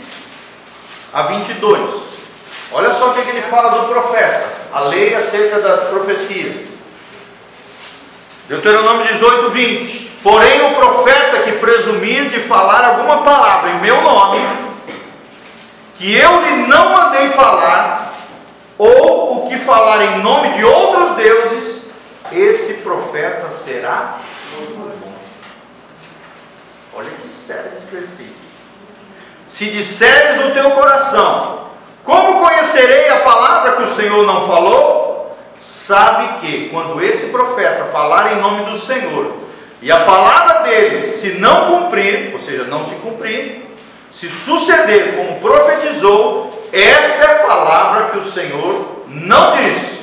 a 1.14 1.22
22. 1.22 2.02
Olha 2.72 2.96
só 2.96 3.12
o 3.12 3.14
que, 3.14 3.30
ele 3.30 3.44
fala 3.44 3.80
do 3.80 3.90
profeta, 3.90 4.48
a 4.74 4.80
lei 4.82 5.14
acerca 5.14 5.60
das 5.60 5.88
profecias. 5.90 6.56
Deuteronômio 8.48 9.06
18, 9.06 9.52
20. 9.52 10.12
Porém, 10.24 10.66
o 10.66 10.74
profeta 10.74 11.44
que 11.44 11.52
presumir 11.60 12.28
de 12.30 12.40
falar 12.40 12.86
alguma 12.86 13.22
palavra 13.22 13.70
em 13.70 13.82
meu 13.82 14.02
nome, 14.02 14.40
que 15.96 16.12
eu 16.12 16.42
lhe 16.42 16.66
não 16.66 16.90
mandei 16.92 17.30
falar, 17.30 18.16
ou 18.80 19.29
que 19.50 19.58
falar 19.58 20.02
em 20.04 20.22
nome 20.22 20.54
de 20.54 20.64
outros 20.64 21.18
deuses, 21.18 21.82
esse 22.32 22.74
profeta 22.76 23.50
será. 23.50 24.20
Olha 26.94 27.10
que 27.10 27.48
sério 27.48 27.72
esse 27.76 27.88
versículo. 27.88 28.30
Se 29.48 29.66
disseres 29.66 30.46
no 30.46 30.52
teu 30.52 30.72
coração, 30.72 31.68
como 32.04 32.40
conhecerei 32.40 33.10
a 33.10 33.20
palavra 33.22 33.74
que 33.74 33.84
o 33.84 33.96
Senhor 33.96 34.26
não 34.26 34.48
falou? 34.48 35.38
Sabe 35.62 36.40
que 36.40 36.70
quando 36.70 37.04
esse 37.04 37.28
profeta 37.28 37.86
falar 37.86 38.34
em 38.34 38.42
nome 38.42 38.66
do 38.66 38.78
Senhor, 38.78 39.34
e 39.82 39.92
a 39.92 40.06
palavra 40.06 40.64
dele 40.64 41.12
se 41.14 41.40
não 41.40 41.72
cumprir, 41.72 42.32
ou 42.34 42.40
seja, 42.40 42.66
não 42.66 42.88
se 42.88 42.96
cumprir, 42.96 43.66
se 44.12 44.30
suceder 44.30 45.16
como 45.16 45.40
profetizou, 45.40 46.68
esta 46.72 47.24
é 47.24 47.32
a 47.32 47.48
palavra 47.48 48.10
que 48.12 48.20
o 48.20 48.26
Senhor 48.26 48.99
não 49.10 49.56
disse. 49.56 50.00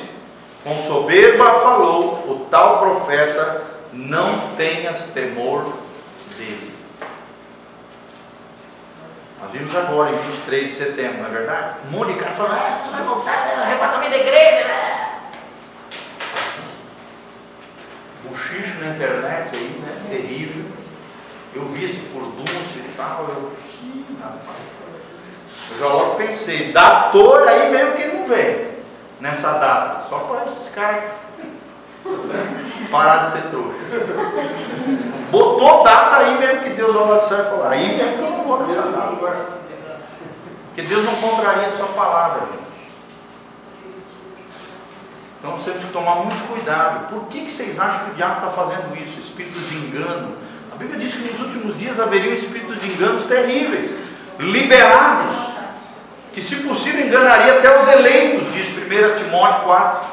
Com 0.63 0.77
soberba 0.83 1.61
falou 1.61 2.29
o 2.29 2.47
tal 2.51 2.79
profeta, 2.79 3.63
não 3.93 4.55
tenhas 4.57 5.07
temor 5.07 5.63
dele. 6.37 6.73
Nós 9.39 9.51
vimos 9.51 9.73
agora, 9.75 10.11
em 10.11 10.17
23 10.17 10.67
de 10.67 10.75
setembro, 10.75 11.19
não 11.19 11.27
é 11.27 11.29
verdade? 11.29 11.75
Um 11.87 11.91
monte 11.91 12.13
de 12.13 12.19
cara 12.19 12.33
falando, 12.33 12.53
ah, 12.53 12.81
você 12.83 12.95
vai 12.97 13.03
voltar, 13.05 13.53
é 13.53 13.57
o 13.57 13.61
arrebatamento 13.61 14.11
da 14.11 14.17
igreja, 14.17 14.67
né? 14.67 15.19
Buchicho 18.23 18.79
na 18.81 18.89
internet 18.89 19.55
aí, 19.55 19.81
né? 19.81 20.01
Terrível. 20.09 20.65
Eu 21.55 21.65
vi 21.67 21.85
esse 21.85 21.99
furdúncio 22.11 22.77
e 22.77 22.93
tal, 22.97 23.25
eu, 23.29 23.53
ih, 23.83 24.05
rapaz. 24.21 24.57
Eu 25.71 25.79
já 25.79 25.87
logo 25.87 26.15
pensei, 26.15 26.73
datou, 26.73 27.37
aí 27.37 27.71
mesmo 27.71 27.93
que 27.93 28.05
não 28.05 28.27
vem 28.27 28.76
nessa 29.19 29.53
data. 29.53 30.07
Só 30.09 30.19
para 30.19 30.45
esses 30.45 30.69
caras 30.69 31.03
parar 32.89 33.25
de 33.25 33.31
ser 33.33 33.49
trouxa. 33.49 33.79
Botou 35.31 35.83
data 35.83 36.17
aí 36.17 36.37
mesmo 36.37 36.63
que 36.63 36.69
Deus 36.69 36.95
olha 36.95 37.21
do 37.21 37.27
céu 37.27 37.39
e 37.39 37.43
falou, 37.43 37.67
aí 37.67 37.97
mesmo 37.97 38.15
que 38.15 38.21
não 38.21 38.43
vou 38.43 38.57
data. 38.65 39.57
Porque 40.67 40.81
Deus 40.83 41.05
não 41.05 41.15
contraria 41.15 41.67
a 41.67 41.75
sua 41.75 41.87
palavra. 41.87 42.41
Então 45.39 45.51
nós 45.51 45.63
temos 45.63 45.83
que 45.83 45.91
tomar 45.91 46.15
muito 46.15 46.47
cuidado. 46.47 47.09
Por 47.09 47.27
que, 47.27 47.45
que 47.45 47.51
vocês 47.51 47.79
acham 47.79 48.05
que 48.05 48.11
o 48.11 48.13
diabo 48.15 48.45
está 48.45 48.49
fazendo 48.49 48.95
isso? 48.95 49.19
Espíritos 49.19 49.69
de 49.69 49.77
engano. 49.77 50.35
A 50.71 50.75
Bíblia 50.75 50.99
diz 50.99 51.13
que 51.13 51.31
nos 51.31 51.39
últimos 51.39 51.77
dias 51.77 51.99
haveriam 51.99 52.35
espíritos 52.35 52.79
de 52.79 52.91
enganos 52.91 53.25
terríveis, 53.25 53.91
liberados 54.39 55.46
que 56.37 56.43
se 56.43 56.57
possível 56.57 57.03
enganaria 57.03 57.57
até 57.57 57.79
os 57.79 57.87
eleitos, 57.87 58.53
diz 58.53 58.67
1 58.67 59.23
Timóteo 59.23 59.63
4. 59.63 60.07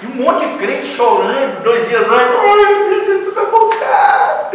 E 0.00 0.06
um 0.06 0.14
monte 0.14 0.46
de 0.46 0.54
crente 0.56 0.86
chorando, 0.86 1.62
dois 1.62 1.86
dias 1.86 2.10
antes, 2.10 2.36
ai, 2.40 3.04
Jesus 3.04 3.34
vai 3.34 3.46
voltar. 3.50 4.50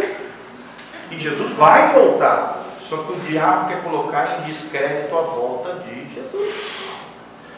E 1.08 1.20
Jesus 1.20 1.52
vai 1.52 1.92
voltar. 1.92 2.64
Só 2.80 2.96
que 2.96 3.12
o 3.12 3.16
diabo 3.28 3.68
quer 3.68 3.80
colocar 3.84 4.40
em 4.40 4.50
descrédito 4.50 5.16
a 5.16 5.22
volta 5.22 5.74
de 5.84 6.12
Jesus. 6.12 6.54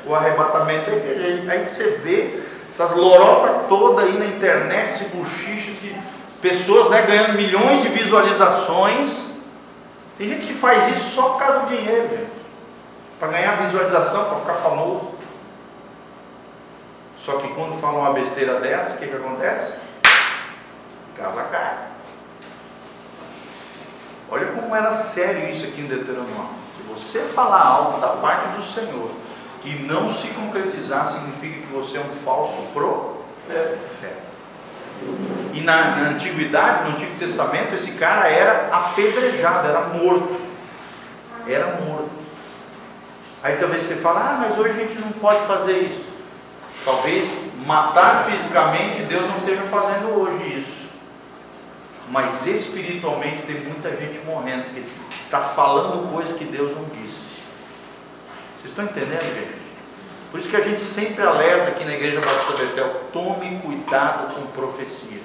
O 0.05 0.15
arrebatamento 0.15 0.91
é 0.91 0.97
igreja. 0.97 1.51
Aí 1.51 1.67
você 1.67 1.99
vê 2.05 2.41
essas 2.71 2.95
lorotas 2.95 3.69
todas 3.71 4.05
aí 4.05 4.19
na 4.19 4.27
internet, 4.27 4.93
esse 4.93 5.05
buchiche, 5.05 5.71
esse, 5.71 5.97
pessoas 6.43 6.91
né, 6.91 7.07
ganhando 7.09 7.37
milhões 7.37 7.81
de 7.81 7.89
visualizações 7.89 9.26
tem 10.17 10.31
gente 10.31 10.47
que 10.47 10.55
faz 10.55 10.97
isso 10.97 11.11
só 11.15 11.31
por 11.31 11.39
causa 11.39 11.61
do 11.61 11.77
dinheiro. 11.77 12.27
Para 13.19 13.29
ganhar 13.29 13.63
visualização, 13.63 14.25
para 14.25 14.39
ficar 14.41 14.55
famoso. 14.55 15.15
Só 17.21 17.39
que 17.39 17.49
quando 17.49 17.81
falam 17.81 18.01
uma 18.01 18.13
besteira 18.13 18.61
dessa, 18.61 18.95
o 18.95 18.99
que, 18.99 19.07
que 19.07 19.17
acontece? 19.17 19.73
Casa 21.17 21.43
cai. 21.45 21.79
Olha 24.31 24.47
como 24.53 24.75
era 24.75 24.93
sério 24.93 25.51
isso 25.51 25.67
aqui 25.67 25.81
em 25.81 25.87
Deuteronômio. 25.87 26.49
Se 26.77 26.83
você 26.83 27.21
falar 27.33 27.63
algo 27.63 28.01
da 28.01 28.09
parte 28.09 28.49
do 28.57 28.63
Senhor 28.63 29.11
e 29.65 29.71
não 29.83 30.13
se 30.13 30.29
concretizar, 30.29 31.13
significa 31.13 31.67
que 31.67 31.73
você 31.73 31.99
é 31.99 32.01
um 32.01 32.25
falso 32.25 32.63
profeta. 32.73 34.26
E 35.53 35.61
na, 35.63 35.97
na, 35.97 36.09
antiguidade, 36.11 36.85
no 36.85 36.97
Antigo 36.97 37.19
Testamento, 37.19 37.75
esse 37.75 37.93
cara 37.93 38.29
era 38.29 38.69
apedrejado, 38.71 39.69
era 39.69 39.81
morto. 39.81 40.41
Era 41.47 41.81
morto. 41.81 42.11
Aí 43.43 43.57
talvez 43.57 43.85
você 43.85 43.97
fale, 43.97 44.19
ah, 44.19 44.39
mas 44.41 44.59
hoje 44.59 44.71
a 44.71 44.85
gente 44.85 44.99
não 44.99 45.13
pode 45.13 45.47
fazer 45.47 45.79
isso. 45.83 46.07
Talvez 46.85 47.29
matar 47.65 48.25
fisicamente 48.25 49.03
Deus 49.03 49.29
não 49.29 49.39
esteja 49.39 49.63
fazendo 49.63 50.21
hoje 50.21 50.61
isso. 50.61 50.87
Mas 52.09 52.47
espiritualmente 52.47 53.43
tem 53.43 53.61
muita 53.61 53.91
gente 53.97 54.25
morrendo, 54.25 54.65
porque 54.65 54.83
está 55.25 55.41
falando 55.41 56.13
coisa 56.13 56.35
que 56.35 56.45
Deus 56.45 56.77
não 56.77 56.85
disse. 56.85 57.27
Vocês 58.61 58.71
estão 58.71 58.85
entendendo, 58.85 59.35
gente? 59.35 59.66
Por 60.31 60.41
isso 60.41 60.49
que 60.49 60.57
a 60.57 60.61
gente 60.61 60.81
sempre 60.81 61.23
alerta 61.23 61.71
aqui 61.71 61.85
na 61.85 61.95
Igreja 61.95 62.21
Batista 62.21 62.65
Betel, 62.65 63.03
tome 63.13 63.59
cuidado 63.61 64.35
com 64.35 64.47
profecia. 64.49 65.21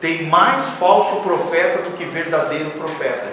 Tem 0.00 0.26
mais 0.26 0.62
falso 0.78 1.22
profeta 1.22 1.82
do 1.82 1.96
que 1.96 2.04
verdadeiro 2.04 2.70
profeta. 2.72 3.32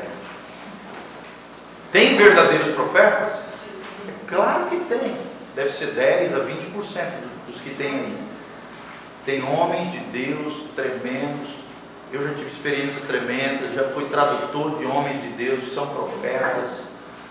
Tem 1.92 2.16
verdadeiros 2.16 2.74
profetas? 2.74 3.34
É 4.08 4.28
claro 4.28 4.66
que 4.68 4.78
tem. 4.78 5.16
Deve 5.56 5.72
ser 5.72 5.92
10 5.92 6.34
a 6.36 6.39
20% 6.39 6.44
dos 7.48 7.62
que 7.62 7.76
tem 7.76 7.92
aí. 7.92 8.18
Tem 9.26 9.44
homens 9.44 9.92
de 9.92 10.00
Deus 10.00 10.63
tremendos. 10.76 11.63
Eu 12.12 12.22
já 12.28 12.34
tive 12.34 12.48
experiências 12.48 13.04
tremendas, 13.04 13.74
já 13.74 13.84
fui 13.89 14.06
tradutor 14.06 14.78
de 14.78 14.86
homens 14.86 15.22
de 15.22 15.30
Deus, 15.30 15.74
são 15.74 15.88
profetas 15.88 16.83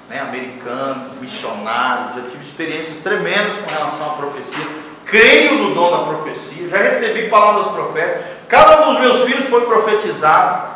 né, 0.08 0.20
americanos, 0.20 1.18
missionários, 1.20 2.16
eu 2.16 2.30
tive 2.30 2.44
experiências 2.44 2.98
tremendas 2.98 3.52
com 3.58 3.74
relação 3.74 4.10
à 4.10 4.14
profecia, 4.14 4.66
creio 5.04 5.54
no 5.54 5.74
dom 5.74 5.90
da 5.90 6.04
profecia, 6.04 6.68
já 6.68 6.78
recebi 6.78 7.28
palavras 7.28 7.68
proféticas, 7.68 8.24
cada 8.48 8.88
um 8.88 8.92
dos 8.92 9.00
meus 9.02 9.24
filhos 9.24 9.48
foi 9.48 9.64
profetizado, 9.66 10.70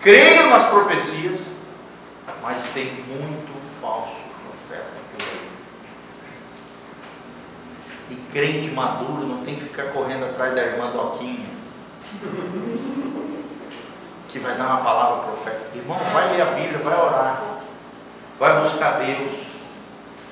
creio 0.00 0.48
nas 0.50 0.68
profecias, 0.68 1.38
mas 2.42 2.62
tem 2.72 2.86
muito 3.08 3.52
falso 3.80 4.16
profeta. 4.44 4.90
E 8.10 8.14
crente 8.32 8.70
maduro 8.70 9.26
não 9.26 9.44
tem 9.44 9.56
que 9.56 9.62
ficar 9.62 9.84
correndo 9.92 10.24
atrás 10.24 10.54
da 10.54 10.62
irmã 10.62 10.90
Doquinha. 10.90 11.48
que 14.28 14.38
vai 14.38 14.56
dar 14.56 14.66
uma 14.66 14.76
palavra 14.78 15.24
profética. 15.24 15.76
Irmão, 15.76 15.98
vai 16.12 16.32
ler 16.32 16.42
a 16.42 16.46
Bíblia, 16.46 16.78
vai 16.78 16.94
orar 16.94 17.49
vai 18.40 18.62
buscar 18.62 18.92
Deus, 18.92 19.32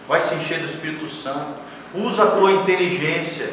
vai 0.09 0.23
se 0.23 0.35
encher 0.35 0.61
do 0.61 0.68
Espírito 0.68 1.07
Santo, 1.07 1.61
usa 1.94 2.23
a 2.23 2.31
tua 2.31 2.51
inteligência, 2.53 3.53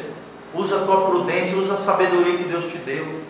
usa 0.54 0.76
a 0.76 0.84
tua 0.86 1.04
prudência, 1.04 1.58
usa 1.58 1.74
a 1.74 1.76
sabedoria 1.76 2.38
que 2.38 2.44
Deus 2.44 2.72
te 2.72 2.78
deu. 2.78 3.20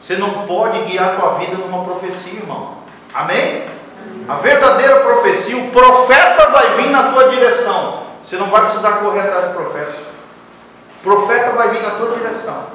Você 0.00 0.16
não 0.16 0.46
pode 0.46 0.84
guiar 0.84 1.10
a 1.10 1.16
tua 1.16 1.34
vida 1.38 1.56
numa 1.56 1.84
profecia, 1.84 2.34
irmão. 2.34 2.78
Amém? 3.12 3.66
A 4.28 4.36
verdadeira 4.36 5.00
profecia, 5.00 5.56
o 5.56 5.70
profeta 5.72 6.46
vai 6.50 6.76
vir 6.76 6.90
na 6.90 7.12
tua 7.12 7.28
direção. 7.28 8.04
Você 8.24 8.36
não 8.36 8.46
vai 8.46 8.62
precisar 8.66 8.92
correr 8.98 9.22
atrás 9.22 9.48
do 9.48 9.54
profeta. 9.54 9.98
O 11.00 11.02
profeta 11.02 11.50
vai 11.50 11.70
vir 11.70 11.82
na 11.82 11.90
tua 11.90 12.16
direção. 12.16 12.66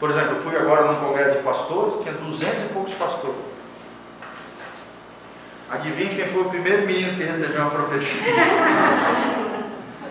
Por 0.00 0.10
exemplo, 0.10 0.36
eu 0.36 0.42
fui 0.42 0.56
agora 0.56 0.90
num 0.90 1.06
congresso 1.06 1.36
de 1.36 1.42
pastores, 1.44 2.02
tinha 2.02 2.14
duzentos 2.14 2.64
e 2.64 2.72
poucos 2.72 2.94
pastores. 2.94 3.53
Adivinha 5.74 6.14
quem 6.14 6.28
foi 6.28 6.42
o 6.42 6.50
primeiro 6.50 6.86
menino 6.86 7.16
que 7.16 7.24
recebeu 7.24 7.62
uma 7.62 7.70
profecia? 7.70 8.32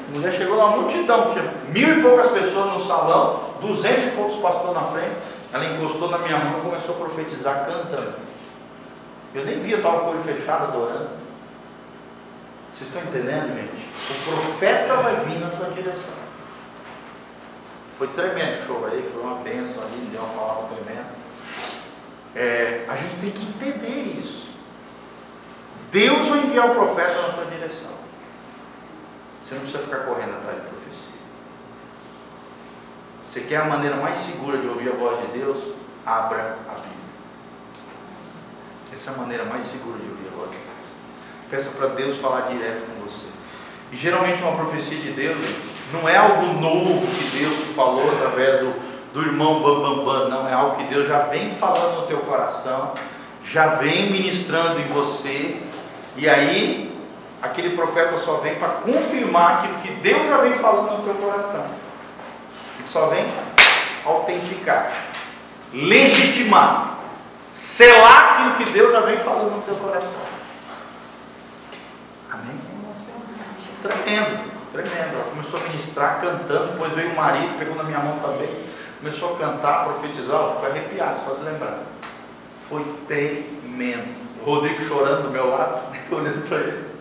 A 0.10 0.16
mulher 0.16 0.34
chegou 0.34 0.58
uma 0.58 0.78
multidão, 0.78 1.32
tinha 1.32 1.54
mil 1.70 1.98
e 1.98 2.02
poucas 2.02 2.32
pessoas 2.32 2.74
no 2.74 2.86
salão, 2.86 3.56
duzentos 3.62 4.04
e 4.04 4.12
poucos 4.12 4.36
pastores 4.36 4.76
na 4.76 4.84
frente. 4.92 5.16
Ela 5.52 5.66
encostou 5.66 6.10
na 6.10 6.20
minha 6.20 6.38
mão 6.38 6.60
e 6.60 6.62
começou 6.62 6.96
a 6.96 7.00
profetizar 7.00 7.66
cantando. 7.66 8.14
Eu 9.34 9.46
nem 9.46 9.60
vi, 9.62 9.72
eu 9.72 9.78
estava 9.78 10.02
com 10.02 10.08
o 10.08 10.10
olho 10.10 10.22
fechado 10.22 10.66
adorando. 10.66 11.10
Vocês 12.76 12.90
estão 12.90 13.02
entendendo, 13.02 13.56
gente? 13.56 13.88
O 14.12 14.36
profeta 14.36 14.96
vai 14.98 15.16
vir 15.26 15.40
na 15.40 15.48
tua 15.48 15.70
direção. 15.70 16.24
Foi 17.98 18.08
tremendo 18.10 18.62
o 18.62 18.66
show 18.68 18.86
aí, 18.92 19.10
foi 19.14 19.24
uma 19.24 19.36
benção 19.36 19.84
ali, 19.84 20.10
deu 20.12 20.22
uma 20.22 20.34
palavra 20.34 20.76
tremenda. 20.76 21.10
É, 22.36 22.86
a 22.88 22.96
gente 22.98 23.16
tem 23.22 23.32
que 23.32 23.46
entender 23.46 24.20
isso. 24.20 24.53
Deus 25.94 26.28
vai 26.28 26.40
enviar 26.40 26.72
o 26.72 26.74
profeta 26.74 27.22
na 27.22 27.34
tua 27.34 27.46
direção. 27.46 27.92
Você 29.46 29.54
não 29.54 29.62
precisa 29.62 29.84
ficar 29.84 30.00
correndo 30.00 30.38
atrás 30.38 30.56
de 30.56 30.68
profecia. 30.68 31.14
Você 33.30 33.42
quer 33.42 33.58
a 33.58 33.66
maneira 33.66 33.98
mais 33.98 34.18
segura 34.18 34.58
de 34.58 34.68
ouvir 34.68 34.90
a 34.90 34.96
voz 34.96 35.22
de 35.22 35.38
Deus? 35.38 35.60
Abra 36.04 36.58
a 36.68 36.72
Bíblia. 36.72 36.94
Essa 38.92 39.12
é 39.12 39.14
a 39.14 39.18
maneira 39.18 39.46
mais 39.46 39.66
segura 39.66 40.00
de 40.00 40.10
ouvir 40.10 40.30
a 40.34 40.36
voz 40.36 40.50
de 40.50 40.58
Deus. 40.58 40.68
Peça 41.52 41.72
para 41.78 41.90
Deus 41.90 42.18
falar 42.18 42.48
direto 42.48 42.88
com 42.88 43.04
você. 43.04 43.28
E 43.92 43.96
geralmente 43.96 44.42
uma 44.42 44.56
profecia 44.56 44.98
de 44.98 45.12
Deus 45.12 45.46
não 45.92 46.10
é 46.10 46.18
algo 46.18 46.60
novo 46.60 47.06
que 47.06 47.38
Deus 47.38 47.76
falou 47.76 48.12
através 48.14 48.62
do, 48.62 48.74
do 49.14 49.22
irmão 49.22 49.62
Bambambam, 49.62 50.04
bam, 50.04 50.06
bam, 50.06 50.30
não, 50.30 50.50
é 50.50 50.54
algo 50.54 50.78
que 50.78 50.86
Deus 50.86 51.08
já 51.08 51.20
vem 51.26 51.54
falando 51.54 52.02
no 52.02 52.08
teu 52.08 52.22
coração, 52.22 52.96
já 53.46 53.76
vem 53.76 54.12
ministrando 54.12 54.80
em 54.80 54.88
você, 54.88 55.62
e 56.16 56.30
aí, 56.30 56.96
aquele 57.42 57.76
profeta 57.76 58.18
só 58.18 58.36
vem 58.36 58.56
para 58.56 58.70
confirmar 58.70 59.58
aquilo 59.58 59.80
que 59.82 59.90
Deus 60.02 60.28
já 60.28 60.38
vem 60.38 60.54
falando 60.54 60.98
no 60.98 61.04
teu 61.04 61.16
coração. 61.16 61.66
E 62.80 62.84
só 62.84 63.08
vem 63.08 63.28
autenticar, 64.06 64.92
legitimar, 65.74 67.00
selar 67.54 68.34
aquilo 68.34 68.56
que 68.58 68.74
Deus 68.74 68.92
já 68.92 69.00
vem 69.02 69.18
falando 69.18 69.56
no 69.56 69.62
teu 69.64 69.76
coração. 69.76 70.22
Amém? 72.32 72.60
Tremendo, 73.82 74.52
tremendo. 74.72 75.16
Ela 75.16 75.24
começou 75.32 75.60
a 75.60 75.64
ministrar 75.64 76.22
cantando, 76.22 76.74
depois 76.74 76.94
veio 76.94 77.12
o 77.12 77.16
marido, 77.16 77.58
pegou 77.58 77.76
na 77.76 77.84
minha 77.84 78.00
mão 78.00 78.20
também, 78.20 78.66
começou 79.00 79.36
a 79.36 79.40
cantar, 79.40 79.86
profetizar, 79.86 80.36
ela 80.36 80.54
ficou 80.54 80.70
arrepiada, 80.70 81.20
só 81.26 81.34
de 81.34 81.44
lembrar. 81.44 81.80
Foi 82.70 82.84
tremendo. 83.08 84.23
Rodrigo 84.44 84.82
chorando 84.82 85.24
do 85.24 85.32
meu 85.32 85.50
lado, 85.50 85.84
olhando 86.12 86.48
para 86.48 86.58
ele. 86.60 86.94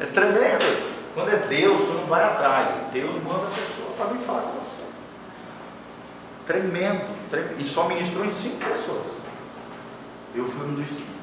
É 0.00 0.06
tremendo. 0.06 0.88
Quando 1.14 1.30
é 1.30 1.36
Deus, 1.36 1.82
tu 1.82 1.94
não 1.94 2.06
vai 2.06 2.22
atrás. 2.22 2.68
Deus 2.92 3.10
manda 3.24 3.46
a 3.46 3.50
pessoa 3.50 3.90
para 3.96 4.06
vir 4.06 4.20
falar 4.24 4.42
com 4.42 4.60
você. 4.60 4.84
Tremendo, 6.46 7.06
tremendo. 7.28 7.60
E 7.60 7.64
só 7.64 7.88
ministrou 7.88 8.24
em 8.24 8.34
cinco 8.34 8.58
pessoas. 8.58 9.06
Eu 10.34 10.44
fui 10.44 10.66
um 10.66 10.74
dos 10.74 10.88
cinco. 10.88 11.17